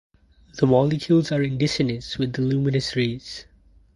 [0.55, 3.45] The molecules are in dissonance with the luminous rays.